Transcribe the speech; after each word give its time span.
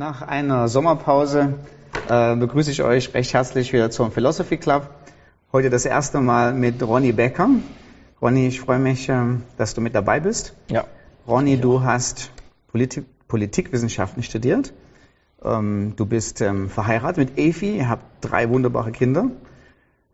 Nach 0.00 0.22
einer 0.22 0.66
Sommerpause 0.68 1.56
äh, 2.08 2.34
begrüße 2.34 2.70
ich 2.70 2.82
euch 2.82 3.12
recht 3.12 3.34
herzlich 3.34 3.74
wieder 3.74 3.90
zum 3.90 4.10
Philosophy 4.10 4.56
Club. 4.56 4.88
Heute 5.52 5.68
das 5.68 5.84
erste 5.84 6.22
Mal 6.22 6.54
mit 6.54 6.82
Ronny 6.82 7.12
Becker. 7.12 7.50
Ronny, 8.22 8.46
ich 8.46 8.62
freue 8.62 8.78
mich, 8.78 9.10
äh, 9.10 9.20
dass 9.58 9.74
du 9.74 9.82
mit 9.82 9.94
dabei 9.94 10.20
bist. 10.20 10.54
Ja. 10.70 10.84
Ronny, 11.28 11.58
du 11.58 11.82
hast 11.82 12.30
Politik, 12.68 13.04
Politikwissenschaften 13.28 14.22
studiert. 14.22 14.72
Ähm, 15.44 15.92
du 15.96 16.06
bist 16.06 16.40
ähm, 16.40 16.70
verheiratet 16.70 17.18
mit 17.18 17.38
Efi, 17.38 17.76
ihr 17.76 17.90
habt 17.90 18.04
drei 18.22 18.48
wunderbare 18.48 18.92
Kinder. 18.92 19.26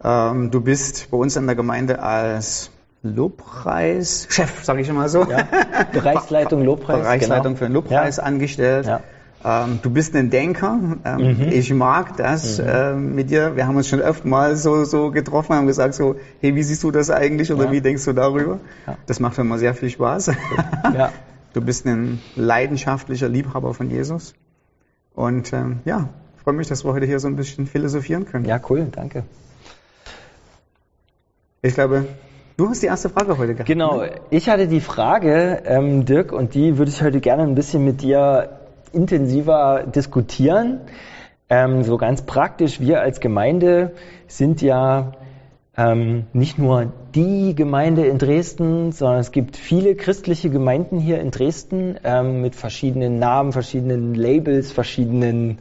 Ähm, 0.02 0.50
du 0.50 0.62
bist 0.62 1.12
bei 1.12 1.16
uns 1.16 1.36
in 1.36 1.46
der 1.46 1.54
Gemeinde 1.54 2.02
als 2.02 2.72
Lobpreis, 3.04 4.26
Chef, 4.30 4.64
sage 4.64 4.80
ich 4.80 4.88
immer 4.88 5.08
so. 5.08 5.22
Ja. 5.30 5.46
Bereichsleitung 5.92 6.64
Lobpreis. 6.64 7.02
Bereichsleitung 7.02 7.44
genau. 7.44 7.56
für 7.58 7.64
den 7.66 7.74
Lobpreis 7.74 8.16
ja. 8.16 8.24
angestellt. 8.24 8.86
Ja. 8.86 9.02
Ähm, 9.48 9.78
du 9.80 9.90
bist 9.90 10.16
ein 10.16 10.28
Denker. 10.30 10.76
Ähm, 11.04 11.18
Mhm. 11.38 11.42
Ich 11.52 11.72
mag 11.72 12.16
das 12.16 12.58
ähm, 12.58 13.14
mit 13.14 13.30
dir. 13.30 13.54
Wir 13.54 13.68
haben 13.68 13.76
uns 13.76 13.88
schon 13.88 14.00
öfter 14.00 14.26
mal 14.26 14.56
so, 14.56 14.84
so 14.84 15.12
getroffen, 15.12 15.54
haben 15.54 15.66
gesagt 15.68 15.94
so, 15.94 16.16
hey, 16.40 16.56
wie 16.56 16.64
siehst 16.64 16.82
du 16.82 16.90
das 16.90 17.10
eigentlich 17.10 17.52
oder 17.52 17.66
Ja. 17.66 17.70
wie 17.72 17.80
denkst 17.80 18.04
du 18.04 18.12
darüber? 18.12 18.58
Ja. 18.86 18.96
Das 19.06 19.20
macht 19.20 19.38
immer 19.38 19.58
sehr 19.58 19.74
viel 19.74 19.90
Spaß. 19.90 20.32
Ja. 20.94 21.12
Du 21.52 21.62
bist 21.62 21.86
ein 21.86 22.20
leidenschaftlicher 22.34 23.30
Liebhaber 23.30 23.72
von 23.72 23.88
Jesus. 23.88 24.34
Und 25.14 25.54
ähm, 25.54 25.78
ja, 25.86 26.10
ich 26.36 26.42
freue 26.42 26.52
mich, 26.52 26.68
dass 26.68 26.84
wir 26.84 26.92
heute 26.92 27.06
hier 27.06 27.18
so 27.18 27.28
ein 27.28 27.36
bisschen 27.36 27.66
philosophieren 27.66 28.26
können. 28.26 28.44
ja, 28.44 28.60
cool, 28.68 28.88
danke. 28.92 29.22
Ich 31.62 31.72
glaube, 31.74 32.06
du 32.58 32.68
hast 32.68 32.82
die 32.82 32.86
erste 32.86 33.08
Frage 33.08 33.38
heute 33.38 33.54
gehabt. 33.54 33.68
Genau, 33.68 34.02
ne? 34.02 34.10
ich 34.28 34.50
hatte 34.50 34.68
die 34.68 34.80
Frage, 34.82 35.62
ähm, 35.64 36.04
Dirk, 36.04 36.32
und 36.32 36.52
die 36.54 36.76
würde 36.76 36.90
ich 36.90 37.02
heute 37.02 37.20
gerne 37.20 37.44
ein 37.44 37.54
bisschen 37.54 37.84
mit 37.86 38.02
dir 38.02 38.55
intensiver 38.96 39.84
diskutieren. 39.86 40.80
Ähm, 41.48 41.84
so 41.84 41.96
ganz 41.96 42.22
praktisch, 42.22 42.80
wir 42.80 43.00
als 43.00 43.20
Gemeinde 43.20 43.92
sind 44.26 44.62
ja 44.62 45.12
ähm, 45.76 46.24
nicht 46.32 46.58
nur 46.58 46.92
die 47.14 47.54
Gemeinde 47.54 48.06
in 48.06 48.18
Dresden, 48.18 48.92
sondern 48.92 49.20
es 49.20 49.30
gibt 49.30 49.56
viele 49.56 49.94
christliche 49.94 50.50
Gemeinden 50.50 50.98
hier 50.98 51.20
in 51.20 51.30
Dresden 51.30 51.98
ähm, 52.02 52.40
mit 52.40 52.56
verschiedenen 52.56 53.18
Namen, 53.18 53.52
verschiedenen 53.52 54.14
Labels, 54.14 54.72
verschiedenen 54.72 55.58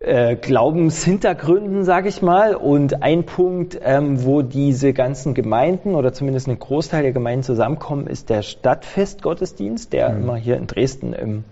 äh, 0.00 0.34
Glaubenshintergründen, 0.36 1.84
sage 1.84 2.08
ich 2.08 2.22
mal. 2.22 2.54
Und 2.54 3.02
ein 3.02 3.24
Punkt, 3.24 3.78
ähm, 3.82 4.24
wo 4.24 4.40
diese 4.42 4.94
ganzen 4.94 5.34
Gemeinden 5.34 5.94
oder 5.94 6.12
zumindest 6.14 6.48
ein 6.48 6.58
Großteil 6.58 7.02
der 7.02 7.12
Gemeinden 7.12 7.42
zusammenkommen, 7.42 8.06
ist 8.06 8.30
der 8.30 8.42
Stadtfestgottesdienst, 8.42 9.92
der 9.92 10.08
immer 10.16 10.36
hier 10.36 10.56
in 10.56 10.66
Dresden 10.66 11.12
im 11.12 11.44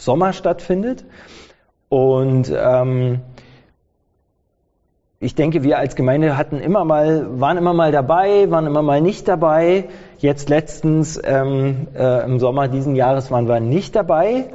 Sommer 0.00 0.32
stattfindet. 0.32 1.04
Und 1.88 2.52
ähm, 2.56 3.20
ich 5.18 5.34
denke, 5.34 5.62
wir 5.62 5.78
als 5.78 5.96
Gemeinde 5.96 6.36
hatten 6.38 6.58
immer 6.60 6.84
mal, 6.84 7.40
waren 7.40 7.58
immer 7.58 7.74
mal 7.74 7.92
dabei, 7.92 8.50
waren 8.50 8.66
immer 8.66 8.82
mal 8.82 9.02
nicht 9.02 9.28
dabei. 9.28 9.84
Jetzt 10.18 10.48
letztens 10.48 11.20
ähm, 11.22 11.88
äh, 11.94 12.24
im 12.24 12.38
Sommer 12.38 12.68
diesen 12.68 12.96
Jahres 12.96 13.30
waren 13.30 13.46
wir 13.46 13.60
nicht 13.60 13.94
dabei. 13.94 14.46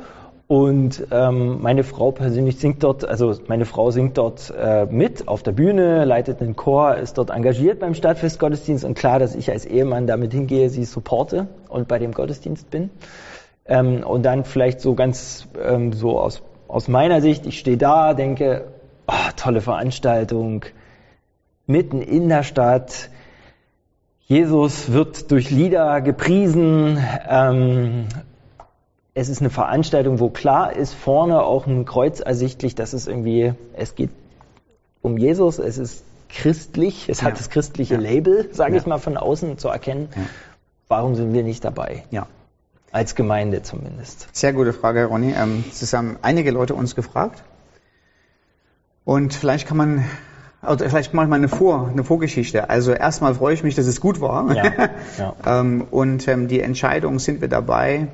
Und 0.48 1.08
ähm, 1.12 1.62
meine 1.62 1.84
Frau 1.84 2.12
persönlich 2.12 2.58
singt 2.58 2.84
dort, 2.84 3.08
also 3.08 3.34
meine 3.48 3.66
Frau 3.66 3.90
singt 3.90 4.18
dort 4.18 4.54
äh, 4.56 4.86
mit 4.86 5.28
auf 5.28 5.42
der 5.42 5.54
Bühne, 5.54 6.06
leitet 6.06 6.40
einen 6.40 6.56
Chor, 6.56 6.96
ist 6.98 7.18
dort 7.18 7.32
engagiert 7.32 7.80
beim 7.80 7.96
Stadtfestgottesdienst 7.96 8.86
und 8.86 8.96
klar, 8.96 9.18
dass 9.18 9.34
ich 9.34 9.50
als 9.50 9.66
Ehemann 9.66 10.06
damit 10.06 10.34
hingehe, 10.34 10.70
sie 10.70 10.86
supporte 10.86 11.48
und 11.68 11.88
bei 11.88 11.98
dem 11.98 12.12
Gottesdienst 12.12 12.70
bin. 12.70 12.92
Ähm, 13.68 14.04
und 14.04 14.24
dann 14.24 14.44
vielleicht 14.46 14.80
so 14.82 14.94
ganz 14.94 15.48
ähm, 15.62 15.92
so 15.94 16.20
aus, 16.20 16.42
aus 16.68 16.88
meiner 16.88 17.22
Sicht, 17.22 17.46
ich 17.46 17.60
stehe 17.60 17.78
da, 17.78 18.14
denke, 18.14 18.66
oh, 19.08 19.32
tolle 19.36 19.62
Veranstaltung, 19.62 20.66
mitten 21.66 22.02
in 22.02 22.30
der 22.30 22.44
Stadt. 22.44 23.10
Jesus 24.28 24.92
wird 24.92 25.32
durch 25.32 25.50
Lieder 25.52 26.02
gepriesen. 26.02 26.98
Ähm, 27.28 28.08
es 29.14 29.30
ist 29.30 29.40
eine 29.40 29.50
Veranstaltung, 29.50 30.20
wo 30.20 30.30
klar 30.30 30.74
ist, 30.76 30.94
vorne 30.94 31.42
auch 31.44 31.68
ein 31.68 31.86
Kreuz 31.86 32.20
ersichtlich, 32.20 32.76
dass 32.76 32.94
es 32.94 33.08
irgendwie, 33.08 33.54
es 33.74 33.96
geht 33.96 34.10
um 35.02 35.18
Jesus, 35.18 35.58
es 35.60 35.78
ist 35.78 36.04
christlich, 36.30 37.08
es 37.08 37.22
Ja. 37.22 37.28
hat 37.28 37.40
das 37.40 37.50
christliche 37.50 37.96
Ja. 37.96 38.00
Label, 38.02 38.50
sage 38.52 38.74
Ja. 38.74 38.82
ich 38.82 38.86
mal, 38.86 38.98
von 38.98 39.18
außen 39.18 39.58
zu 39.58 39.70
erkennen. 39.70 40.10
Warum 40.88 41.16
sind 41.16 41.34
wir 41.34 41.44
nicht 41.44 41.64
dabei? 41.64 42.04
Ja. 42.12 42.28
Als 42.96 43.14
Gemeinde 43.16 43.62
zumindest. 43.62 44.30
Sehr 44.32 44.54
gute 44.54 44.72
Frage, 44.72 45.04
Ronny. 45.04 45.34
Ähm, 45.38 45.66
Es 45.70 45.92
haben 45.92 46.18
einige 46.22 46.52
Leute 46.52 46.76
uns 46.76 46.96
gefragt. 46.96 47.44
Und 49.04 49.34
vielleicht 49.34 49.68
kann 49.68 49.76
man, 49.76 50.06
oder 50.62 50.90
vielleicht 50.90 51.14
mache 51.14 51.26
ich 51.26 51.30
mal 51.30 51.36
eine, 51.36 51.50
Vor, 51.50 51.90
eine 51.92 52.06
Vorgeschichte. 52.06 52.70
Also 52.70 52.94
erstmal 52.94 53.36
freue 53.36 53.54
ich 53.54 53.64
mich, 53.64 53.76
dass 53.76 53.86
es 53.86 54.00
gut 54.00 54.22
war. 54.22 54.50
Ja, 54.56 54.72
ja. 55.18 55.36
ähm, 55.60 55.86
und 55.92 56.26
ähm, 56.30 56.48
die 56.48 56.62
Entscheidung, 56.62 57.20
sind 57.20 57.42
wir 57.42 57.50
dabei, 57.50 58.08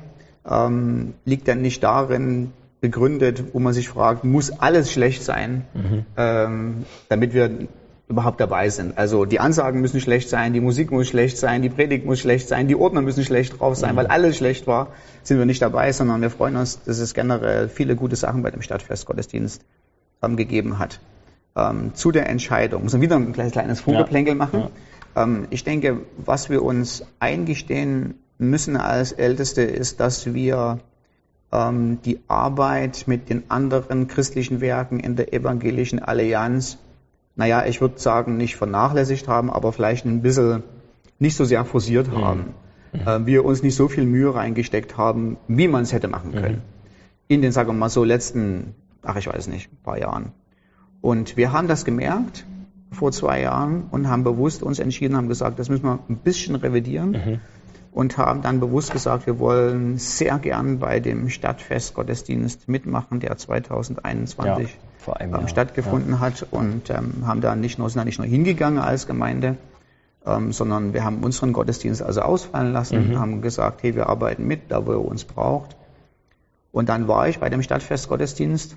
liegt 1.24 1.46
dann 1.46 1.62
nicht 1.62 1.84
darin 1.84 2.52
begründet, 2.80 3.54
wo 3.54 3.60
man 3.60 3.72
sich 3.74 3.88
fragt, 3.88 4.24
muss 4.24 4.50
alles 4.50 4.90
schlecht 4.90 5.22
sein, 5.22 5.64
Mhm. 6.16 6.84
damit 7.08 7.34
wir 7.34 7.68
überhaupt 8.12 8.40
dabei 8.40 8.68
sind. 8.68 8.96
Also 8.98 9.24
die 9.24 9.40
Ansagen 9.40 9.80
müssen 9.80 10.00
schlecht 10.00 10.28
sein, 10.28 10.52
die 10.52 10.60
Musik 10.60 10.90
muss 10.90 11.08
schlecht 11.08 11.38
sein, 11.38 11.62
die 11.62 11.68
Predigt 11.68 12.06
muss 12.06 12.20
schlecht 12.20 12.46
sein, 12.48 12.68
die 12.68 12.76
Ordner 12.76 13.02
müssen 13.02 13.24
schlecht 13.24 13.58
drauf 13.58 13.76
sein, 13.76 13.96
weil 13.96 14.06
alles 14.06 14.36
schlecht 14.36 14.66
war, 14.66 14.88
sind 15.22 15.38
wir 15.38 15.46
nicht 15.46 15.62
dabei, 15.62 15.92
sondern 15.92 16.20
wir 16.20 16.30
freuen 16.30 16.56
uns, 16.56 16.82
dass 16.84 16.98
es 16.98 17.14
generell 17.14 17.68
viele 17.68 17.96
gute 17.96 18.16
Sachen 18.16 18.42
bei 18.42 18.50
dem 18.50 18.62
Stadtfestgottesdienst 18.62 19.62
ähm, 20.22 20.36
gegeben 20.36 20.78
hat. 20.78 21.00
Ähm, 21.56 21.94
zu 21.94 22.12
der 22.12 22.28
Entscheidung, 22.28 22.84
müssen 22.84 23.00
wir 23.00 23.08
wieder 23.08 23.16
ein 23.16 23.32
kleines, 23.32 23.52
kleines 23.52 23.80
Vorgeplänkel 23.80 24.34
machen. 24.34 24.68
Ähm, 25.16 25.46
ich 25.50 25.64
denke, 25.64 26.00
was 26.18 26.48
wir 26.50 26.62
uns 26.62 27.04
eingestehen 27.18 28.14
müssen 28.38 28.76
als 28.76 29.12
Älteste 29.12 29.62
ist, 29.62 30.00
dass 30.00 30.32
wir 30.32 30.80
ähm, 31.52 31.98
die 32.04 32.20
Arbeit 32.28 33.04
mit 33.06 33.28
den 33.28 33.50
anderen 33.50 34.08
christlichen 34.08 34.60
Werken 34.60 35.00
in 35.00 35.16
der 35.16 35.32
evangelischen 35.32 35.98
Allianz, 35.98 36.78
naja, 37.34 37.64
ich 37.66 37.80
würde 37.80 37.98
sagen, 37.98 38.36
nicht 38.36 38.56
vernachlässigt 38.56 39.28
haben, 39.28 39.50
aber 39.50 39.72
vielleicht 39.72 40.04
ein 40.04 40.22
bisschen 40.22 40.62
nicht 41.18 41.36
so 41.36 41.44
sehr 41.44 41.64
forciert 41.64 42.10
haben. 42.10 42.54
Äh, 42.92 43.20
wir 43.26 43.44
uns 43.44 43.62
nicht 43.62 43.74
so 43.74 43.88
viel 43.88 44.04
Mühe 44.04 44.34
reingesteckt 44.34 44.98
haben, 44.98 45.38
wie 45.48 45.68
man 45.68 45.82
es 45.82 45.92
hätte 45.92 46.08
machen 46.08 46.32
können. 46.32 46.62
In 47.28 47.40
den, 47.40 47.52
sagen 47.52 47.68
wir 47.70 47.74
mal 47.74 47.88
so, 47.88 48.04
letzten, 48.04 48.74
ach 49.02 49.16
ich 49.16 49.26
weiß 49.26 49.46
nicht, 49.48 49.70
paar 49.82 49.98
Jahren. 49.98 50.32
Und 51.00 51.36
wir 51.36 51.52
haben 51.52 51.68
das 51.68 51.84
gemerkt 51.84 52.44
vor 52.90 53.12
zwei 53.12 53.40
Jahren 53.40 53.84
und 53.90 54.08
haben 54.08 54.24
bewusst 54.24 54.62
uns 54.62 54.78
entschieden, 54.78 55.16
haben 55.16 55.28
gesagt, 55.28 55.58
das 55.58 55.68
müssen 55.70 55.84
wir 55.84 55.98
ein 56.08 56.18
bisschen 56.18 56.54
revidieren 56.56 57.40
und 57.92 58.18
haben 58.18 58.42
dann 58.42 58.60
bewusst 58.60 58.92
gesagt, 58.92 59.26
wir 59.26 59.38
wollen 59.38 59.96
sehr 59.98 60.38
gern 60.38 60.78
bei 60.78 61.00
dem 61.00 61.30
Stadtfestgottesdienst 61.30 62.68
mitmachen, 62.68 63.20
der 63.20 63.36
2021 63.36 64.68
Ja, 64.68 64.91
vor 65.02 65.18
einem 65.20 65.34
ähm, 65.34 65.40
Jahr, 65.40 65.48
stattgefunden 65.48 66.20
hat 66.20 66.46
und 66.50 66.88
ähm, 66.90 67.26
haben 67.26 67.40
da 67.40 67.54
nicht 67.56 67.78
nur, 67.78 67.90
sind 67.90 67.98
da 67.98 68.04
nicht 68.04 68.18
nur 68.18 68.26
hingegangen 68.26 68.78
als 68.78 69.06
Gemeinde, 69.06 69.56
ähm, 70.24 70.52
sondern 70.52 70.94
wir 70.94 71.04
haben 71.04 71.22
unseren 71.22 71.52
Gottesdienst 71.52 72.02
also 72.02 72.22
ausfallen 72.22 72.72
lassen, 72.72 73.10
Mhm. 73.10 73.18
haben 73.18 73.42
gesagt, 73.42 73.82
hey, 73.82 73.94
wir 73.94 74.08
arbeiten 74.08 74.46
mit, 74.46 74.70
da 74.70 74.86
wo 74.86 74.92
ihr 74.92 75.04
uns 75.04 75.24
braucht. 75.24 75.76
Und 76.70 76.88
dann 76.88 77.08
war 77.08 77.28
ich 77.28 77.38
bei 77.38 77.50
dem 77.50 77.62
Stadtfestgottesdienst 77.62 78.76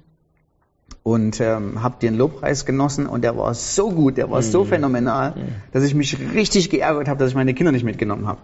und 1.05 1.39
ähm, 1.39 1.83
habe 1.83 1.97
den 2.01 2.15
Lobpreis 2.15 2.65
genossen 2.65 3.05
und 3.05 3.23
der 3.23 3.37
war 3.37 3.53
so 3.53 3.91
gut, 3.91 4.17
der 4.17 4.31
war 4.31 4.41
so 4.41 4.63
Mhm. 4.63 4.67
phänomenal, 4.69 5.33
dass 5.71 5.83
ich 5.83 5.93
mich 5.93 6.17
richtig 6.33 6.71
geärgert 6.71 7.07
habe, 7.07 7.19
dass 7.19 7.29
ich 7.29 7.35
meine 7.35 7.53
Kinder 7.53 7.71
nicht 7.71 7.83
mitgenommen 7.83 8.25
habe, 8.25 8.39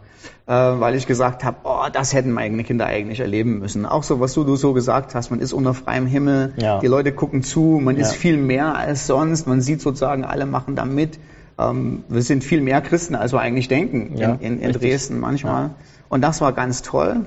äh, 0.45 0.79
weil 0.79 0.93
ich 0.93 1.07
gesagt 1.07 1.43
habe, 1.43 1.57
oh, 1.63 1.87
das 1.91 2.13
hätten 2.13 2.31
meine 2.31 2.63
Kinder 2.63 2.85
eigentlich 2.85 3.19
erleben 3.19 3.57
müssen. 3.57 3.87
Auch 3.87 4.03
so, 4.03 4.19
was 4.19 4.33
du, 4.35 4.43
du 4.43 4.55
so 4.57 4.73
gesagt 4.73 5.15
hast, 5.15 5.31
man 5.31 5.39
ist 5.39 5.53
unter 5.53 5.73
freiem 5.73 6.05
Himmel, 6.05 6.53
Ja. 6.57 6.77
die 6.77 6.85
Leute 6.85 7.11
gucken 7.11 7.41
zu, 7.41 7.79
man 7.83 7.97
ist 7.97 8.11
Ja. 8.11 8.17
viel 8.19 8.37
mehr 8.37 8.75
als 8.75 9.07
sonst, 9.07 9.47
man 9.47 9.59
sieht 9.61 9.81
sozusagen, 9.81 10.23
alle 10.23 10.45
machen 10.45 10.75
da 10.75 10.85
mit. 10.85 11.17
Ähm, 11.57 12.03
wir 12.09 12.21
sind 12.21 12.43
viel 12.43 12.61
mehr 12.61 12.81
Christen, 12.81 13.15
als 13.15 13.33
wir 13.33 13.39
eigentlich 13.39 13.69
denken 13.69 14.17
Ja, 14.17 14.33
in, 14.33 14.59
in, 14.59 14.59
in. 14.59 14.71
Dresden 14.73 15.19
manchmal. 15.19 15.71
Und 16.09 16.21
das 16.21 16.41
war 16.41 16.53
ganz 16.53 16.83
toll. 16.83 17.25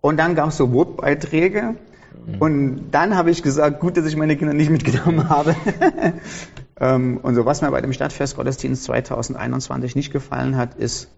Und 0.00 0.18
dann 0.18 0.36
gab 0.36 0.50
es 0.50 0.56
so 0.56 0.72
Wortbeiträge. 0.72 1.74
Und 2.40 2.90
dann 2.90 3.16
habe 3.16 3.30
ich 3.30 3.42
gesagt, 3.42 3.80
gut, 3.80 3.96
dass 3.96 4.06
ich 4.06 4.16
meine 4.16 4.36
Kinder 4.36 4.52
nicht 4.54 4.70
mitgenommen 4.70 5.28
habe. 5.28 5.54
ähm, 6.80 7.18
und 7.22 7.34
so, 7.34 7.44
was 7.44 7.62
mir 7.62 7.70
bei 7.70 7.80
dem 7.80 7.92
Stadtfestgottesdienst 7.92 8.84
2021 8.84 9.94
nicht 9.96 10.12
gefallen 10.12 10.56
hat, 10.56 10.74
ist, 10.74 11.08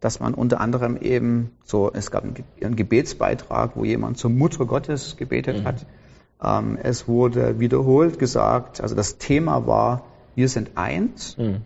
dass 0.00 0.20
man 0.20 0.34
unter 0.34 0.60
anderem 0.60 0.96
eben 0.96 1.50
so, 1.64 1.90
es 1.92 2.10
gab 2.10 2.24
einen 2.24 2.34
Ge- 2.34 2.44
einen 2.64 2.76
Gebetsbeitrag, 2.76 3.72
wo 3.74 3.84
jemand 3.84 4.18
zur 4.18 4.30
Mutter 4.30 4.64
Gottes 4.66 5.16
gebetet 5.16 5.64
hat. 5.64 5.86
Ähm, 6.42 6.78
es 6.82 7.06
wurde 7.06 7.60
wiederholt 7.60 8.18
gesagt, 8.18 8.80
also 8.80 8.94
das 8.94 9.18
Thema 9.18 9.66
war, 9.66 10.04
wir 10.34 10.48
sind 10.48 10.70
eins. 10.76 11.36
Mhm. 11.38 11.56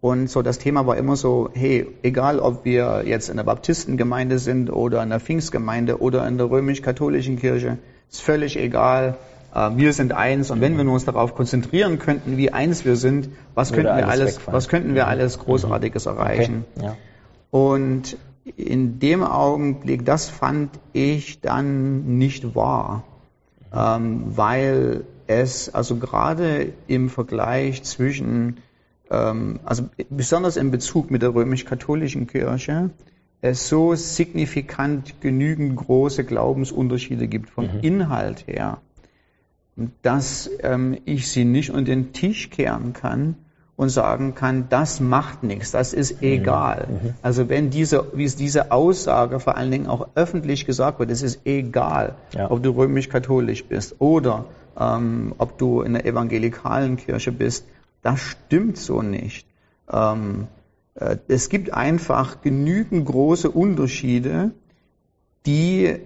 Und 0.00 0.30
so 0.30 0.40
das 0.42 0.58
Thema 0.58 0.86
war 0.86 0.96
immer 0.96 1.16
so, 1.16 1.50
hey, 1.52 1.86
egal 2.02 2.38
ob 2.38 2.64
wir 2.64 3.02
jetzt 3.06 3.28
in 3.28 3.36
der 3.36 3.44
Baptistengemeinde 3.44 4.38
sind 4.38 4.70
oder 4.70 5.02
in 5.02 5.10
der 5.10 5.20
Pfingstgemeinde 5.20 6.00
oder 6.00 6.26
in 6.28 6.38
der 6.38 6.48
römisch-katholischen 6.50 7.38
Kirche, 7.38 7.78
ist 8.10 8.22
völlig 8.22 8.58
egal. 8.58 9.16
Äh, 9.54 9.70
wir 9.76 9.92
sind 9.92 10.12
eins 10.12 10.50
und 10.50 10.60
wenn 10.60 10.76
wir 10.76 10.90
uns 10.90 11.04
darauf 11.04 11.34
konzentrieren 11.34 11.98
könnten, 11.98 12.36
wie 12.36 12.52
eins 12.52 12.84
wir 12.84 12.96
sind, 12.96 13.28
was 13.54 13.72
Würde 13.72 13.84
könnten 13.84 13.98
wir 13.98 14.08
alles 14.08 14.36
wegfallen. 14.36 14.56
was 14.56 14.68
könnten 14.68 14.94
wir 14.94 15.06
alles 15.06 15.38
Großartiges 15.38 16.06
erreichen? 16.06 16.64
Okay. 16.76 16.86
Ja. 16.86 16.96
Und 17.50 18.16
in 18.56 19.00
dem 19.00 19.24
Augenblick, 19.24 20.04
das 20.04 20.28
fand 20.28 20.70
ich 20.92 21.40
dann 21.40 22.18
nicht 22.18 22.54
wahr, 22.54 23.04
ähm, 23.72 24.36
weil 24.36 25.04
es 25.26 25.74
also 25.74 25.96
gerade 25.96 26.72
im 26.86 27.10
Vergleich 27.10 27.82
zwischen, 27.82 28.58
ähm, 29.10 29.58
also 29.64 29.84
besonders 30.10 30.56
in 30.56 30.70
Bezug 30.70 31.10
mit 31.10 31.22
der 31.22 31.34
römisch-katholischen 31.34 32.28
Kirche, 32.28 32.90
es 33.42 33.68
so 33.68 33.94
signifikant 33.94 35.20
genügend 35.20 35.76
große 35.76 36.24
Glaubensunterschiede 36.24 37.28
gibt 37.28 37.50
vom 37.50 37.68
Inhalt 37.82 38.46
her, 38.46 38.78
dass 40.02 40.50
ähm, 40.62 40.96
ich 41.04 41.30
sie 41.30 41.44
nicht 41.44 41.70
unter 41.70 41.84
den 41.94 42.12
Tisch 42.12 42.50
kehren 42.50 42.92
kann 42.92 43.36
und 43.76 43.90
sagen 43.90 44.34
kann, 44.34 44.68
das 44.70 45.00
macht 45.00 45.42
nichts, 45.42 45.70
das 45.70 45.92
ist 45.92 46.22
egal. 46.22 46.88
Also 47.20 47.50
wenn 47.50 47.68
diese, 47.68 48.06
wie 48.14 48.24
es 48.24 48.34
diese 48.34 48.72
Aussage 48.72 49.38
vor 49.38 49.56
allen 49.58 49.70
Dingen 49.70 49.86
auch 49.86 50.08
öffentlich 50.14 50.64
gesagt 50.64 50.98
wird, 50.98 51.10
es 51.10 51.20
ist 51.22 51.40
egal, 51.44 52.14
Ja. 52.32 52.50
ob 52.50 52.62
du 52.62 52.70
römisch-katholisch 52.70 53.64
bist 53.66 53.96
oder 53.98 54.46
ähm, 54.80 55.34
ob 55.36 55.58
du 55.58 55.82
in 55.82 55.92
der 55.92 56.06
evangelikalen 56.06 56.96
Kirche 56.96 57.32
bist, 57.32 57.66
das 58.02 58.20
stimmt 58.20 58.78
so 58.78 59.02
nicht. 59.02 59.46
Ähm, 59.92 60.46
äh, 60.55 60.55
es 61.28 61.48
gibt 61.48 61.72
einfach 61.74 62.40
genügend 62.40 63.06
große 63.06 63.50
Unterschiede, 63.50 64.52
die 65.44 65.96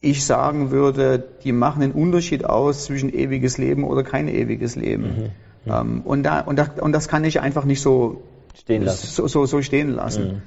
ich 0.00 0.24
sagen 0.24 0.70
würde, 0.70 1.22
die 1.44 1.52
machen 1.52 1.80
den 1.80 1.92
Unterschied 1.92 2.44
aus 2.44 2.84
zwischen 2.84 3.12
ewiges 3.12 3.58
Leben 3.58 3.84
oder 3.84 4.02
kein 4.02 4.28
ewiges 4.28 4.76
Leben. 4.76 5.30
Ähm, 5.66 6.02
und, 6.02 6.22
da, 6.22 6.40
und, 6.40 6.58
das, 6.58 6.70
und 6.80 6.92
das 6.92 7.08
kann 7.08 7.24
ich 7.24 7.40
einfach 7.40 7.64
nicht 7.64 7.80
so, 7.80 8.22
Stehen 8.54 8.84
lassen. 8.84 9.06
so, 9.06 9.26
so, 9.26 9.46
so 9.46 9.62
stehen 9.62 9.90
lassen. 9.90 10.42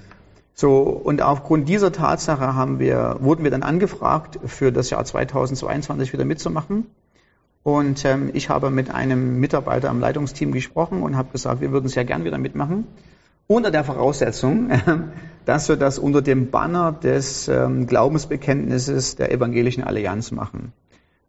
So, 0.55 0.81
und 0.81 1.21
aufgrund 1.21 1.67
dieser 1.67 1.91
Tatsache 1.91 2.55
haben 2.55 2.79
wir, 2.79 3.17
wurden 3.19 3.43
wir 3.43 3.51
dann 3.51 3.63
angefragt, 3.63 4.39
für 4.45 4.71
das 4.71 4.89
Jahr 4.89 5.03
2022 5.03 6.13
wieder 6.13 6.25
mitzumachen. 6.25 6.87
Und 7.63 8.03
ähm, 8.05 8.29
ich 8.33 8.49
habe 8.49 8.69
mit 8.69 8.91
einem 8.91 9.39
Mitarbeiter 9.39 9.89
am 9.89 9.99
Leitungsteam 9.99 10.51
gesprochen 10.51 11.01
und 11.01 11.15
habe 11.15 11.31
gesagt, 11.31 11.61
wir 11.61 11.71
würden 11.71 11.87
sehr 11.87 12.05
gern 12.05 12.23
wieder 12.23 12.37
mitmachen. 12.37 12.85
Unter 13.47 13.71
der 13.71 13.83
Voraussetzung, 13.83 14.69
dass 15.45 15.67
wir 15.69 15.75
das 15.75 15.99
unter 15.99 16.21
dem 16.21 16.49
Banner 16.49 16.91
des 16.93 17.47
ähm, 17.47 17.85
Glaubensbekenntnisses 17.87 19.15
der 19.15 19.31
Evangelischen 19.31 19.83
Allianz 19.83 20.31
machen. 20.31 20.71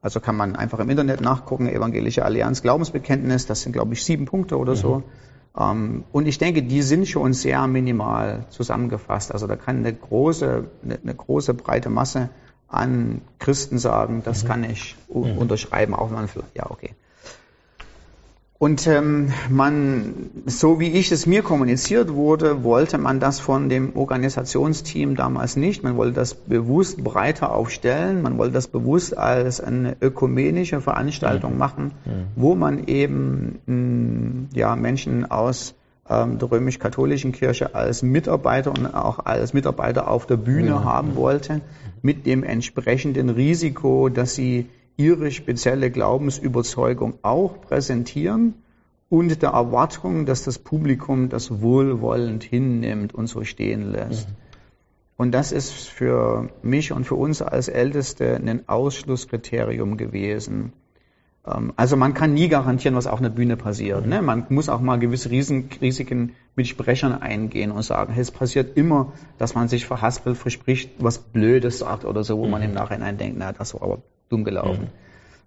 Also 0.01 0.21
kann 0.21 0.37
man 0.37 0.55
einfach 0.55 0.79
im 0.81 0.91
Internet 0.91 1.21
nachgucken, 1.23 1.67
Evangelische 1.67 2.25
Allianz 2.25 2.63
Glaubensbekenntnis, 2.63 3.47
das 3.47 3.63
sind 3.63 3.73
glaube 3.73 3.95
ich 3.95 4.05
sieben 4.05 4.27
Punkte 4.27 4.59
oder 4.59 4.77
so. 4.77 5.03
Ähm, 5.59 6.05
und 6.13 6.27
ich 6.27 6.39
denke, 6.39 6.63
die 6.63 6.83
sind 6.83 7.09
schon 7.09 7.33
sehr 7.33 7.67
minimal 7.67 8.45
zusammengefasst. 8.51 9.33
Also 9.33 9.47
da 9.47 9.57
kann 9.57 9.79
eine 9.79 9.93
große, 9.95 10.65
eine, 10.85 11.15
große 11.15 11.55
breite 11.55 11.91
Masse 11.91 12.29
an 12.69 13.23
Christen 13.39 13.79
sagen, 13.79 14.23
das 14.25 14.45
kann 14.47 14.65
ich 14.65 14.97
u- 15.09 15.25
unterschreiben, 15.39 15.95
auch 15.95 16.09
wenn 16.09 16.17
man 16.17 16.29
vielleicht, 16.29 16.57
ja 16.57 16.71
okay. 16.71 16.91
Und 18.65 18.87
ähm, 18.87 19.31
man, 19.51 20.31
so 20.47 20.81
wie 20.81 20.89
ich 20.89 21.13
es 21.13 21.27
mir 21.27 21.43
kommuniziert 21.43 22.15
wurde, 22.15 22.65
wollte 22.65 22.97
man 22.97 23.21
das 23.21 23.39
von 23.39 23.69
dem 23.69 23.95
Organisationsteam 23.95 25.17
damals 25.17 25.57
nicht. 25.57 25.83
Man 25.83 25.99
wollte 25.99 26.15
das 26.15 26.33
bewusst 26.33 27.05
breiter 27.05 27.53
aufstellen. 27.53 28.23
Man 28.23 28.39
wollte 28.39 28.55
das 28.55 28.69
bewusst 28.69 29.19
als 29.19 29.61
eine 29.61 29.99
ökumenische 30.01 30.81
Veranstaltung 30.81 31.59
machen, 31.59 31.93
wo 32.37 32.55
man 32.55 32.87
eben 32.87 33.59
mh, 33.67 34.59
ja, 34.59 34.77
Menschen 34.77 35.31
aus 35.31 35.75
ähm, 36.09 36.39
der 36.39 36.51
römisch-katholischen 36.51 37.33
Kirche 37.33 37.75
als 37.75 38.03
Mitarbeiter 38.03 38.71
und 38.71 38.95
auch 38.95 39.27
als 39.27 39.53
Mitarbeiter 39.53 40.09
auf 40.09 40.25
der 40.25 40.39
Bühne 40.39 40.85
haben 40.85 41.17
wollte, 41.17 41.61
mit 42.01 42.25
dem 42.25 42.43
entsprechenden 42.43 43.29
Risiko, 43.29 44.09
dass 44.09 44.35
sie 44.35 44.71
ihre 44.97 45.31
spezielle 45.31 45.91
Glaubensüberzeugung 45.91 47.15
auch 47.23 47.61
präsentieren 47.61 48.55
und 49.09 49.43
der 49.43 49.51
Erwartung, 49.51 50.27
dass 50.27 50.45
das 50.45 50.59
Publikum 50.59 51.29
das 51.29 51.61
wohlwollend 51.61 52.43
hinnimmt 52.43 53.15
und 53.15 53.27
so 53.27 53.45
stehen 53.45 53.93
lässt. 53.93 54.29
Und 55.17 55.33
das 55.33 55.53
ist 55.53 55.73
für 55.73 56.49
mich 56.63 56.91
und 56.93 57.05
für 57.05 57.15
uns 57.15 57.41
als 57.43 57.69
Älteste 57.69 58.35
ein 58.37 58.69
Ausschlusskriterium 58.69 59.97
gewesen. 59.97 60.73
Ähm, 61.47 61.73
Also 61.77 61.97
man 61.97 62.15
kann 62.15 62.35
nie 62.35 62.49
garantieren, 62.49 62.97
was 62.97 63.07
auf 63.07 63.21
einer 63.21 63.31
Bühne 63.31 63.57
passiert. 63.57 64.07
Ne? 64.07 64.23
Man 64.23 64.47
muss 64.49 64.69
auch 64.69 64.81
mal 64.81 64.99
gewisse 64.99 65.31
Risen- 65.31 65.69
Risiken 65.81 66.33
mit 66.57 66.67
Sprechern 66.67 67.13
eingehen 67.13 67.71
und 67.71 67.83
sagen, 67.83 68.13
hey, 68.13 68.23
es 68.23 68.33
passiert 68.33 68.77
immer, 68.77 69.13
dass 69.39 69.55
man 69.55 69.69
sich 69.69 69.87
verhaspelt, 69.87 70.37
verspricht, 70.37 70.91
was 70.99 71.19
Blödes 71.19 71.79
sagt 71.79 72.05
oder 72.05 72.25
so, 72.25 72.39
wo 72.39 72.47
man 72.49 72.63
im 72.63 72.73
Nachhinein 72.73 73.17
denkt, 73.17 73.37
na, 73.39 73.53
das 73.53 73.75
war 73.75 73.83
aber 73.83 74.03
dumm 74.29 74.45
gelaufen. 74.45 74.89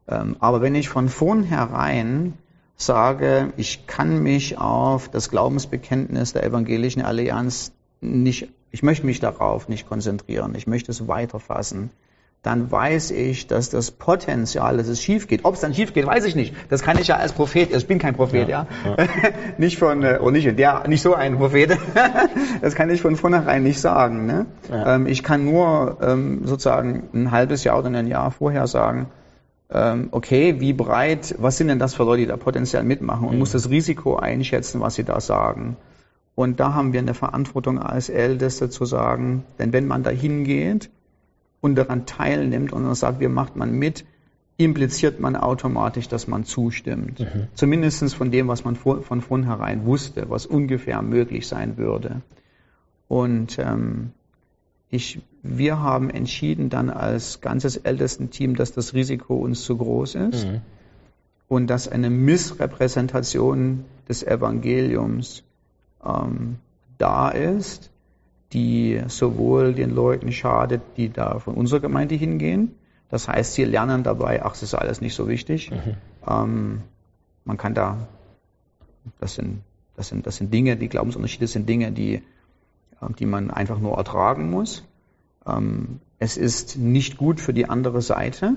Ähm, 0.07 0.37
Aber 0.39 0.61
wenn 0.61 0.75
ich 0.75 0.89
von 0.89 1.09
vornherein 1.09 2.33
sage, 2.75 3.53
ich 3.57 3.87
kann 3.87 4.21
mich 4.21 4.57
auf 4.57 5.09
das 5.09 5.29
Glaubensbekenntnis 5.29 6.33
der 6.33 6.43
evangelischen 6.43 7.01
Allianz 7.01 7.73
nicht, 8.01 8.49
ich 8.71 8.83
möchte 8.83 9.05
mich 9.05 9.19
darauf 9.19 9.67
nicht 9.67 9.87
konzentrieren, 9.87 10.53
ich 10.55 10.67
möchte 10.67 10.91
es 10.91 11.07
weiterfassen, 11.07 11.89
dann 12.43 12.71
weiß 12.71 13.11
ich, 13.11 13.47
dass 13.47 13.69
das 13.69 13.91
Potenzial, 13.91 14.77
dass 14.77 14.87
es 14.87 15.01
schief 15.01 15.27
geht. 15.27 15.43
Ob 15.43 15.55
es 15.55 15.61
dann 15.61 15.73
schief 15.73 15.93
geht, 15.93 16.05
weiß 16.05 16.23
ich 16.25 16.35
nicht. 16.35 16.55
Das 16.69 16.81
kann 16.81 16.97
ich 16.97 17.07
ja 17.07 17.17
als 17.17 17.33
Prophet, 17.33 17.75
ich 17.75 17.87
bin 17.87 17.99
kein 17.99 18.15
Prophet, 18.15 18.47
ja. 18.47 18.67
nicht 19.57 19.77
von, 19.77 20.03
äh, 20.03 20.19
oder 20.21 20.31
nicht, 20.31 20.57
der, 20.57 20.87
nicht 20.87 21.01
so 21.01 21.13
ein 21.13 21.37
Prophet. 21.37 21.77
das 22.61 22.75
kann 22.75 22.89
ich 22.89 23.01
von 23.01 23.15
vornherein 23.15 23.63
nicht 23.63 23.81
sagen. 23.81 24.25
Ne? 24.25 24.45
Ja. 24.69 24.95
Ähm, 24.95 25.07
ich 25.07 25.23
kann 25.23 25.45
nur 25.45 25.97
ähm, 26.01 26.41
sozusagen 26.45 27.09
ein 27.13 27.31
halbes 27.31 27.63
Jahr 27.63 27.79
oder 27.79 27.89
ein 27.89 28.07
Jahr 28.07 28.31
vorher 28.31 28.67
sagen, 28.67 29.07
ähm, 29.69 30.07
okay, 30.11 30.61
wie 30.61 30.71
breit, 30.71 31.35
was 31.39 31.57
sind 31.57 31.67
denn 31.67 31.79
das 31.79 31.95
für 31.95 32.03
Leute, 32.03 32.21
die 32.21 32.27
da 32.27 32.37
potenziell 32.37 32.83
mitmachen 32.83 33.27
und 33.27 33.37
muss 33.37 33.51
das 33.51 33.69
Risiko 33.69 34.15
einschätzen, 34.15 34.79
was 34.79 34.95
sie 34.95 35.03
da 35.03 35.19
sagen. 35.19 35.75
Und 36.35 36.59
da 36.59 36.73
haben 36.73 36.93
wir 36.93 36.99
eine 36.99 37.15
Verantwortung 37.15 37.79
als 37.79 38.09
Älteste 38.09 38.69
zu 38.69 38.85
sagen, 38.85 39.43
denn 39.59 39.73
wenn 39.73 39.87
man 39.87 40.03
da 40.03 40.11
hingeht 40.11 40.89
und 41.67 41.75
daran 41.75 42.05
teilnimmt 42.05 42.73
und 42.73 42.83
dann 42.83 42.95
sagt, 42.95 43.19
wie 43.19 43.27
macht 43.27 43.55
man 43.55 43.71
mit, 43.71 44.05
impliziert 44.57 45.19
man 45.19 45.35
automatisch, 45.35 46.07
dass 46.07 46.27
man 46.27 46.43
zustimmt. 46.43 47.19
Zumindest 47.53 48.15
von 48.15 48.31
dem, 48.31 48.47
was 48.47 48.63
man 48.63 48.75
vor, 48.75 49.03
von 49.03 49.21
vornherein 49.21 49.85
wusste, 49.85 50.29
was 50.29 50.45
ungefähr 50.45 51.01
möglich 51.01 51.47
sein 51.47 51.77
würde. 51.77 52.21
Und 53.07 53.59
ähm, 53.59 54.11
ich, 54.89 55.21
wir 55.43 55.79
haben 55.79 56.09
entschieden 56.09 56.69
dann 56.69 56.89
als 56.89 57.41
ganzes 57.41 57.77
Ältestenteam, 57.77 58.55
dass 58.55 58.71
das 58.71 58.93
Risiko 58.93 59.35
uns 59.35 59.63
zu 59.63 59.77
groß 59.77 60.15
ist 60.15 60.47
und 61.47 61.67
dass 61.67 61.87
eine 61.87 62.09
Missrepräsentation 62.09 63.85
des 64.09 64.23
Evangeliums 64.23 65.43
ähm, 66.03 66.57
da 66.97 67.29
ist, 67.29 67.91
die 68.53 69.01
sowohl 69.07 69.73
den 69.73 69.93
Leuten 69.93 70.31
schadet, 70.31 70.81
die 70.95 71.09
da 71.09 71.39
von 71.39 71.55
unserer 71.55 71.79
Gemeinde 71.79 72.15
hingehen. 72.15 72.75
Das 73.09 73.27
heißt, 73.27 73.53
sie 73.53 73.63
lernen 73.63 74.03
dabei, 74.03 74.43
ach, 74.43 74.51
das 74.51 74.63
ist 74.63 74.73
alles 74.73 75.01
nicht 75.01 75.15
so 75.15 75.27
wichtig. 75.27 75.71
Ähm, 76.27 76.81
man 77.45 77.57
kann 77.57 77.73
da, 77.73 78.07
das 79.19 79.35
sind, 79.35 79.61
das 79.95 80.09
sind, 80.09 80.27
das 80.27 80.37
sind 80.37 80.53
Dinge, 80.53 80.75
die 80.75 80.89
Glaubensunterschiede 80.89 81.47
sind 81.47 81.67
Dinge, 81.67 81.91
die, 81.91 82.15
äh, 82.15 82.21
die 83.17 83.25
man 83.25 83.51
einfach 83.51 83.79
nur 83.79 83.97
ertragen 83.97 84.49
muss. 84.49 84.83
Ähm, 85.45 85.99
es 86.19 86.37
ist 86.37 86.77
nicht 86.77 87.17
gut 87.17 87.39
für 87.39 87.53
die 87.53 87.69
andere 87.69 88.01
Seite, 88.01 88.55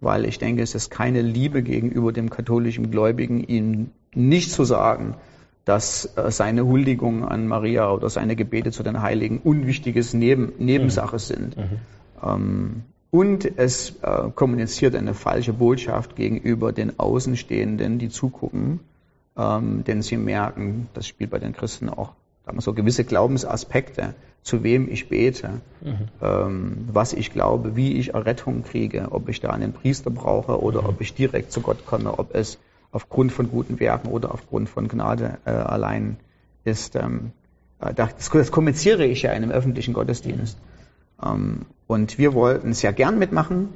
weil 0.00 0.24
ich 0.24 0.38
denke, 0.38 0.62
es 0.62 0.74
ist 0.74 0.90
keine 0.90 1.22
Liebe 1.22 1.62
gegenüber 1.62 2.12
dem 2.12 2.30
katholischen 2.30 2.90
Gläubigen, 2.90 3.44
ihm 3.44 3.90
nicht 4.14 4.50
zu 4.50 4.64
sagen, 4.64 5.14
dass 5.64 6.16
äh, 6.16 6.30
seine 6.30 6.66
Huldigung 6.66 7.24
an 7.24 7.46
Maria 7.46 7.90
oder 7.92 8.10
seine 8.10 8.36
Gebete 8.36 8.72
zu 8.72 8.82
den 8.82 9.02
Heiligen 9.02 9.38
unwichtiges 9.38 10.14
Neben, 10.14 10.52
Nebensache 10.58 11.18
sind. 11.18 11.56
Ähm, 12.22 12.82
und 13.10 13.58
es 13.58 13.96
äh, 14.02 14.30
kommuniziert 14.34 14.94
eine 14.94 15.14
falsche 15.14 15.52
Botschaft 15.52 16.16
gegenüber 16.16 16.72
den 16.72 16.98
Außenstehenden, 16.98 17.98
die 17.98 18.08
zugucken, 18.08 18.80
ähm, 19.36 19.84
denn 19.84 20.02
sie 20.02 20.16
merken, 20.16 20.88
das 20.94 21.06
spielt 21.06 21.30
bei 21.30 21.38
den 21.38 21.52
Christen 21.52 21.88
auch 21.90 22.12
so 22.58 22.72
gewisse 22.72 23.04
Glaubensaspekte, 23.04 24.14
zu 24.42 24.64
wem 24.64 24.90
ich 24.90 25.08
bete, 25.08 25.60
ähm, 26.20 26.88
was 26.92 27.12
ich 27.12 27.32
glaube, 27.32 27.76
wie 27.76 27.92
ich 27.92 28.14
Errettung 28.14 28.64
kriege, 28.64 29.08
ob 29.10 29.28
ich 29.28 29.40
da 29.40 29.50
einen 29.50 29.72
Priester 29.72 30.10
brauche 30.10 30.60
oder 30.60 30.88
ob 30.88 31.00
ich 31.00 31.14
direkt 31.14 31.52
zu 31.52 31.60
Gott 31.60 31.86
komme, 31.86 32.18
ob 32.18 32.34
es 32.34 32.58
aufgrund 32.92 33.32
von 33.32 33.50
guten 33.50 33.80
Werken 33.80 34.08
oder 34.08 34.32
aufgrund 34.32 34.68
von 34.68 34.86
Gnade 34.86 35.38
äh, 35.44 35.50
allein 35.50 36.18
ist. 36.64 36.94
Ähm, 36.94 37.32
äh, 37.80 37.92
das, 37.92 38.14
das 38.16 38.52
kommuniziere 38.52 39.04
ich 39.04 39.22
ja 39.22 39.32
in 39.32 39.42
einem 39.42 39.50
öffentlichen 39.50 39.94
Gottesdienst. 39.94 40.58
Ähm, 41.24 41.62
und 41.86 42.18
wir 42.18 42.34
wollten 42.34 42.72
sehr 42.74 42.92
gern 42.92 43.18
mitmachen. 43.18 43.70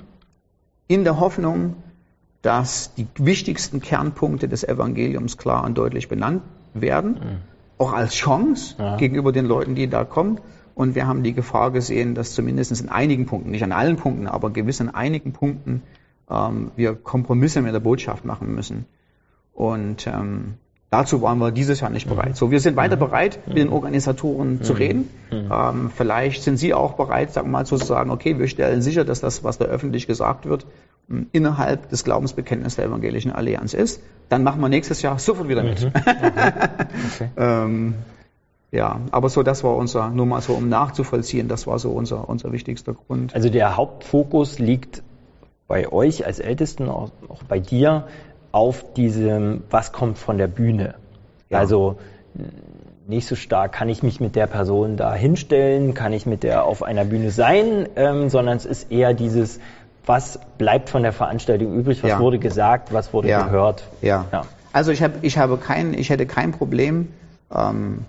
in 0.88 1.02
der 1.02 1.18
Hoffnung, 1.18 1.74
dass 2.42 2.94
die 2.94 3.08
wichtigsten 3.18 3.80
Kernpunkte 3.80 4.46
des 4.46 4.62
Evangeliums 4.62 5.36
klar 5.36 5.64
und 5.64 5.76
deutlich 5.76 6.08
benannt 6.08 6.42
werden, 6.74 7.12
mhm. 7.14 7.38
auch 7.76 7.92
als 7.92 8.14
Chance 8.14 8.76
ja. 8.78 8.96
gegenüber 8.96 9.32
den 9.32 9.46
Leuten, 9.46 9.74
die 9.74 9.88
da 9.88 10.04
kommen. 10.04 10.40
Und 10.76 10.94
wir 10.94 11.08
haben 11.08 11.24
die 11.24 11.32
Gefahr 11.32 11.72
gesehen, 11.72 12.14
dass 12.14 12.34
zumindest 12.34 12.80
in 12.80 12.88
einigen 12.88 13.26
Punkten, 13.26 13.50
nicht 13.50 13.64
an 13.64 13.72
allen 13.72 13.96
Punkten, 13.96 14.28
aber 14.28 14.50
gewiss 14.50 14.78
in 14.78 14.90
einigen 14.90 15.32
Punkten, 15.32 15.82
ähm, 16.30 16.70
wir 16.76 16.94
Kompromisse 16.94 17.62
mit 17.62 17.74
der 17.74 17.80
Botschaft 17.80 18.24
machen 18.24 18.54
müssen. 18.54 18.84
Und 19.56 20.06
ähm, 20.06 20.54
dazu 20.90 21.22
waren 21.22 21.38
wir 21.38 21.50
dieses 21.50 21.80
Jahr 21.80 21.90
nicht 21.90 22.08
bereit. 22.08 22.28
Mhm. 22.28 22.34
So, 22.34 22.50
wir 22.50 22.60
sind 22.60 22.76
weiter 22.76 22.96
mhm. 22.96 23.00
bereit, 23.00 23.40
mit 23.48 23.56
den 23.56 23.70
Organisatoren 23.70 24.62
zu 24.62 24.74
reden. 24.74 25.08
Ähm, 25.32 25.90
vielleicht 25.94 26.42
sind 26.42 26.58
Sie 26.58 26.74
auch 26.74 26.92
bereit, 26.92 27.32
sagen 27.32 27.48
wir 27.48 27.52
mal, 27.52 27.66
zu 27.66 27.76
sagen, 27.78 28.10
okay, 28.10 28.38
wir 28.38 28.48
stellen 28.48 28.82
sicher, 28.82 29.04
dass 29.04 29.20
das, 29.20 29.42
was 29.42 29.58
da 29.58 29.64
öffentlich 29.64 30.06
gesagt 30.06 30.46
wird, 30.46 30.66
innerhalb 31.32 31.88
des 31.88 32.04
Glaubensbekenntnisses 32.04 32.76
der 32.76 32.86
Evangelischen 32.86 33.32
Allianz 33.32 33.72
ist, 33.74 34.02
dann 34.28 34.42
machen 34.42 34.60
wir 34.60 34.68
nächstes 34.68 35.02
Jahr 35.02 35.18
sofort 35.18 35.48
wieder 35.48 35.62
mit. 35.62 35.82
Mhm. 35.82 35.92
Okay. 37.14 37.30
ähm, 37.36 37.94
ja, 38.72 39.00
aber 39.10 39.28
so, 39.30 39.42
das 39.42 39.64
war 39.64 39.76
unser, 39.76 40.10
nur 40.10 40.26
mal 40.26 40.42
so, 40.42 40.52
um 40.52 40.68
nachzuvollziehen, 40.68 41.48
das 41.48 41.66
war 41.66 41.78
so 41.78 41.90
unser, 41.92 42.28
unser 42.28 42.52
wichtigster 42.52 42.92
Grund. 42.92 43.34
Also 43.34 43.48
der 43.48 43.76
Hauptfokus 43.76 44.58
liegt 44.58 45.02
bei 45.68 45.90
euch 45.90 46.26
als 46.26 46.40
Ältesten, 46.40 46.88
auch, 46.88 47.10
auch 47.28 47.42
bei 47.44 47.58
dir, 47.58 48.06
auf 48.56 48.94
diesem, 48.94 49.64
was 49.68 49.92
kommt 49.92 50.16
von 50.16 50.38
der 50.38 50.46
Bühne. 50.46 50.94
Ja. 51.50 51.58
Also 51.58 51.98
nicht 53.06 53.28
so 53.28 53.36
stark, 53.36 53.72
kann 53.72 53.90
ich 53.90 54.02
mich 54.02 54.18
mit 54.18 54.34
der 54.34 54.46
Person 54.46 54.96
da 54.96 55.14
hinstellen, 55.14 55.92
kann 55.92 56.14
ich 56.14 56.24
mit 56.24 56.42
der 56.42 56.64
auf 56.64 56.82
einer 56.82 57.04
Bühne 57.04 57.30
sein, 57.30 57.86
ähm, 57.96 58.30
sondern 58.30 58.56
es 58.56 58.64
ist 58.64 58.90
eher 58.90 59.12
dieses, 59.12 59.60
was 60.06 60.40
bleibt 60.56 60.88
von 60.88 61.02
der 61.02 61.12
Veranstaltung 61.12 61.74
übrig, 61.74 62.02
was 62.02 62.12
ja. 62.12 62.18
wurde 62.18 62.38
gesagt, 62.38 62.94
was 62.94 63.12
wurde 63.12 63.28
ja. 63.28 63.42
gehört. 63.42 63.84
Ja. 64.00 64.24
ja. 64.32 64.46
Also 64.72 64.90
ich, 64.90 65.02
hab, 65.02 65.22
ich, 65.22 65.36
habe 65.36 65.58
kein, 65.58 65.92
ich 65.92 66.08
hätte 66.08 66.24
kein 66.24 66.52
Problem, 66.52 67.08
ähm, 67.54 68.06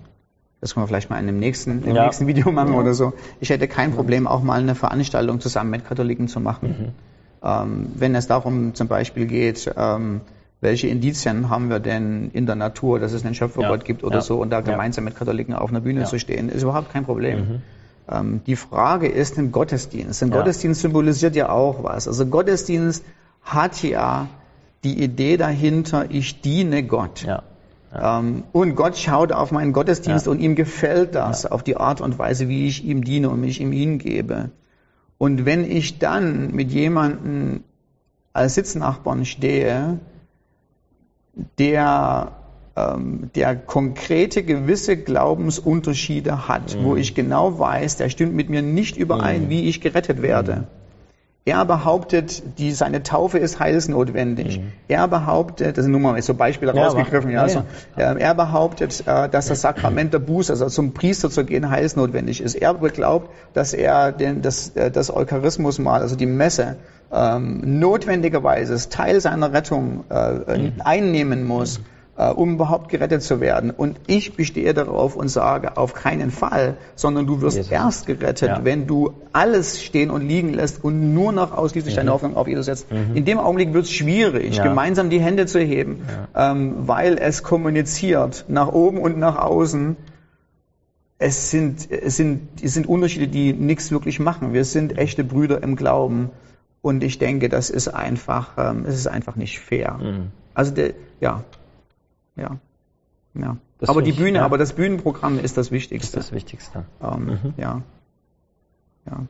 das 0.62 0.72
können 0.72 0.84
wir 0.84 0.88
vielleicht 0.88 1.10
mal 1.10 1.20
in 1.20 1.26
dem 1.26 1.38
nächsten, 1.38 1.82
im 1.84 1.92
nächsten 1.92 2.26
Video 2.26 2.50
machen 2.50 2.74
oder 2.74 2.94
so, 2.94 3.12
ich 3.38 3.50
hätte 3.50 3.68
kein 3.68 3.92
Problem, 3.92 4.26
auch 4.26 4.42
mal 4.42 4.60
eine 4.60 4.74
Veranstaltung 4.74 5.40
zusammen 5.40 5.68
mit 5.68 5.86
Katholiken 5.86 6.26
zu 6.26 6.40
machen. 6.40 6.68
Mhm. 6.68 6.92
Ähm, 7.46 7.92
wenn 7.96 8.14
es 8.14 8.26
darum 8.26 8.74
zum 8.74 8.88
Beispiel 8.88 9.26
geht, 9.26 9.70
ähm, 9.76 10.22
welche 10.60 10.88
Indizien 10.88 11.50
haben 11.50 11.70
wir 11.70 11.78
denn 11.78 12.30
in 12.32 12.46
der 12.46 12.56
Natur, 12.56 12.98
dass 12.98 13.12
es 13.12 13.24
einen 13.24 13.34
Schöpfergott 13.34 13.84
gibt 13.84 14.02
oder 14.02 14.20
so 14.22 14.40
und 14.40 14.50
da 14.50 14.60
gemeinsam 14.60 15.04
mit 15.04 15.14
Katholiken 15.14 15.54
auf 15.54 15.70
einer 15.70 15.80
Bühne 15.80 16.04
zu 16.04 16.18
stehen, 16.18 16.48
ist 16.48 16.62
überhaupt 16.62 16.92
kein 16.92 17.04
Problem. 17.04 17.38
Mhm. 17.38 17.62
Ähm, 18.10 18.40
die 18.46 18.56
Frage 18.56 19.06
ist 19.06 19.38
im 19.38 19.52
Gottesdienst. 19.52 20.22
Ein 20.22 20.30
ja. 20.30 20.38
Gottesdienst 20.38 20.80
symbolisiert 20.80 21.36
ja 21.36 21.50
auch 21.50 21.84
was. 21.84 22.08
Also 22.08 22.26
Gottesdienst 22.26 23.04
hat 23.42 23.82
ja 23.82 24.28
die 24.84 25.02
Idee 25.02 25.36
dahinter, 25.36 26.06
ich 26.10 26.40
diene 26.40 26.82
Gott. 26.82 27.22
Ja. 27.22 27.42
Ja. 27.92 28.18
Ähm, 28.18 28.44
und 28.52 28.74
Gott 28.74 28.96
schaut 28.98 29.32
auf 29.32 29.50
meinen 29.52 29.72
Gottesdienst 29.72 30.26
ja. 30.26 30.32
und 30.32 30.40
ihm 30.40 30.54
gefällt 30.54 31.14
das 31.14 31.46
auf 31.46 31.62
die 31.62 31.76
Art 31.76 32.00
und 32.00 32.18
Weise, 32.18 32.48
wie 32.48 32.66
ich 32.66 32.84
ihm 32.84 33.04
diene 33.04 33.30
und 33.30 33.40
mich 33.40 33.60
ihm 33.60 33.72
hingebe. 33.72 34.50
Und 35.16 35.46
wenn 35.46 35.68
ich 35.68 35.98
dann 35.98 36.52
mit 36.52 36.70
jemandem 36.70 37.64
als 38.32 38.54
Sitznachbarn 38.54 39.24
stehe, 39.24 39.98
der 41.58 42.32
ähm, 42.78 43.30
der 43.34 43.56
konkrete 43.56 44.42
gewisse 44.42 44.96
Glaubensunterschiede 44.96 46.48
hat, 46.48 46.76
mhm. 46.76 46.84
wo 46.84 46.96
ich 46.96 47.14
genau 47.14 47.58
weiß, 47.58 47.96
der 47.96 48.08
stimmt 48.08 48.34
mit 48.34 48.50
mir 48.50 48.62
nicht 48.62 48.96
überein, 48.96 49.44
mhm. 49.44 49.48
wie 49.50 49.68
ich 49.68 49.80
gerettet 49.80 50.22
werde. 50.22 50.66
Er 51.48 51.64
behauptet, 51.64 52.42
die, 52.58 52.72
seine 52.72 53.02
Taufe 53.02 53.38
ist 53.38 53.58
heilsnotwendig. 53.58 54.58
Mhm. 54.58 54.72
Er 54.86 55.08
behauptet, 55.08 55.78
das 55.78 55.84
sind 55.84 55.92
nur 55.92 56.00
mal 56.02 56.20
so 56.20 56.34
Beispiele 56.34 56.74
ja, 56.74 56.84
rausgegriffen, 56.84 57.30
ja, 57.30 57.40
also, 57.40 57.62
ja. 57.96 58.12
er 58.12 58.34
behauptet, 58.34 59.02
äh, 59.06 59.30
dass 59.30 59.46
das 59.46 59.62
Sakrament 59.62 60.12
der 60.12 60.18
Buße, 60.18 60.52
also 60.52 60.68
zum 60.68 60.92
Priester 60.92 61.30
zu 61.30 61.46
gehen, 61.46 61.70
heilsnotwendig 61.70 62.42
ist. 62.42 62.54
Er 62.54 62.74
glaubt, 62.74 63.30
dass 63.54 63.72
er 63.72 64.12
den, 64.12 64.42
das, 64.42 64.76
äh, 64.76 64.90
das 64.90 65.10
Eucharismusmahl, 65.10 66.02
also 66.02 66.16
die 66.16 66.26
Messe, 66.26 66.76
ähm, 67.10 67.62
notwendigerweise 67.64 68.86
Teil 68.90 69.18
seiner 69.22 69.54
Rettung 69.54 70.04
äh, 70.10 70.58
mhm. 70.58 70.72
einnehmen 70.84 71.46
muss. 71.46 71.78
Mhm 71.78 71.97
um 72.24 72.54
überhaupt 72.54 72.88
gerettet 72.88 73.22
zu 73.22 73.40
werden. 73.40 73.70
Und 73.70 74.00
ich 74.08 74.34
bestehe 74.34 74.74
darauf 74.74 75.14
und 75.14 75.28
sage, 75.28 75.76
auf 75.76 75.94
keinen 75.94 76.32
Fall, 76.32 76.76
sondern 76.96 77.26
du 77.26 77.40
wirst 77.40 77.56
Jesus. 77.56 77.72
erst 77.72 78.06
gerettet, 78.06 78.48
ja. 78.48 78.64
wenn 78.64 78.88
du 78.88 79.12
alles 79.32 79.80
stehen 79.80 80.10
und 80.10 80.26
liegen 80.26 80.52
lässt 80.52 80.82
und 80.82 81.14
nur 81.14 81.30
noch 81.30 81.56
ausschließlich 81.56 81.94
mhm. 81.94 81.98
deine 81.98 82.12
Hoffnung 82.12 82.36
auf 82.36 82.48
Jesus 82.48 82.66
setzt. 82.66 82.90
Mhm. 82.90 83.14
In 83.14 83.24
dem 83.24 83.38
Augenblick 83.38 83.72
wird 83.72 83.84
es 83.84 83.92
schwierig, 83.92 84.56
ja. 84.56 84.64
gemeinsam 84.64 85.10
die 85.10 85.20
Hände 85.20 85.46
zu 85.46 85.60
heben, 85.60 86.02
ja. 86.34 86.50
ähm, 86.50 86.74
weil 86.88 87.18
es 87.18 87.44
kommuniziert 87.44 88.46
nach 88.48 88.68
oben 88.72 88.98
und 88.98 89.16
nach 89.18 89.36
außen. 89.36 89.96
Es 91.20 91.50
sind, 91.50 91.88
es 91.90 92.16
sind, 92.16 92.48
es 92.62 92.74
sind 92.74 92.88
Unterschiede, 92.88 93.28
die 93.28 93.52
nichts 93.52 93.92
wirklich 93.92 94.18
machen. 94.18 94.52
Wir 94.52 94.64
sind 94.64 94.98
echte 94.98 95.22
Brüder 95.22 95.62
im 95.62 95.76
Glauben. 95.76 96.30
Und 96.80 97.02
ich 97.02 97.18
denke, 97.18 97.48
das 97.48 97.70
ist 97.70 97.88
einfach, 97.88 98.52
ähm, 98.56 98.84
es 98.86 98.94
ist 98.94 99.08
einfach 99.08 99.36
nicht 99.36 99.58
fair. 99.60 99.98
Mhm. 100.00 100.28
Also, 100.54 100.72
der, 100.74 100.94
ja, 101.20 101.44
ja. 102.38 102.58
ja. 103.34 103.56
Das 103.78 103.88
aber 103.88 104.02
die 104.02 104.12
Bühne, 104.12 104.38
ja. 104.38 104.44
aber 104.44 104.58
das 104.58 104.72
Bühnenprogramm 104.72 105.38
ist 105.38 105.56
das 105.56 105.70
Wichtigste. 105.70 106.16
Das 106.16 106.26
ist 106.26 106.30
das 106.30 106.36
Wichtigste. 106.36 106.84
Ähm, 107.02 107.24
mhm. 107.24 107.54
Ja. 107.56 107.82
Ja. 109.06 109.26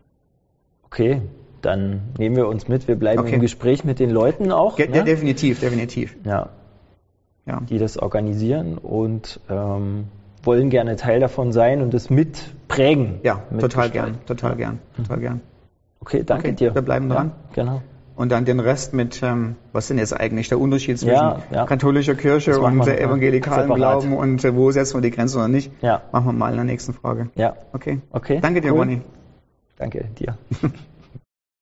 Okay, 0.84 1.22
dann 1.60 2.00
nehmen 2.18 2.36
wir 2.36 2.48
uns 2.48 2.68
mit. 2.68 2.88
Wir 2.88 2.96
bleiben 2.96 3.20
okay. 3.20 3.34
im 3.34 3.40
Gespräch 3.40 3.84
mit 3.84 3.98
den 3.98 4.10
Leuten 4.10 4.52
auch. 4.52 4.76
Ge 4.76 4.88
ne? 4.88 5.04
Definitiv, 5.04 5.60
definitiv. 5.60 6.16
Ja. 6.24 6.48
ja. 7.46 7.60
Die 7.68 7.78
das 7.78 7.98
organisieren 7.98 8.78
und 8.78 9.40
ähm, 9.50 10.06
wollen 10.42 10.70
gerne 10.70 10.96
Teil 10.96 11.20
davon 11.20 11.52
sein 11.52 11.82
und 11.82 11.92
es 11.92 12.08
mitprägen. 12.08 13.20
Ja, 13.22 13.42
total 13.58 13.90
gern, 13.90 14.24
total 14.26 14.56
gern, 14.56 14.78
total 14.96 15.18
gern. 15.18 15.40
Okay, 16.00 16.22
danke 16.24 16.48
okay, 16.48 16.56
dir. 16.56 16.74
Wir 16.74 16.82
bleiben 16.82 17.10
dran. 17.10 17.32
Ja, 17.48 17.54
genau 17.54 17.82
und 18.18 18.32
dann 18.32 18.44
den 18.44 18.58
Rest 18.58 18.94
mit, 18.94 19.22
ähm, 19.22 19.54
was 19.72 19.86
denn 19.86 19.96
jetzt 19.96 20.12
eigentlich 20.12 20.48
der 20.48 20.58
Unterschied 20.58 20.98
zwischen 20.98 21.14
ja, 21.14 21.38
ja. 21.52 21.66
katholischer 21.66 22.16
Kirche 22.16 22.58
und 22.58 22.84
äh, 22.86 22.98
evangelikalen 23.00 23.72
Glauben 23.72 24.12
und 24.12 24.44
äh, 24.44 24.56
wo 24.56 24.72
setzen 24.72 24.96
wir 24.96 25.02
die 25.02 25.12
Grenze 25.12 25.38
oder 25.38 25.46
nicht? 25.46 25.70
Ja. 25.82 26.02
Machen 26.10 26.26
wir 26.26 26.32
mal 26.32 26.50
in 26.50 26.56
der 26.56 26.64
nächsten 26.64 26.94
Frage. 26.94 27.30
Ja. 27.36 27.54
Okay. 27.72 28.00
Okay. 28.10 28.40
Danke 28.42 28.60
dir, 28.60 28.72
cool. 28.72 28.80
Ronny. 28.80 29.02
Danke 29.78 30.06
dir. 30.18 30.36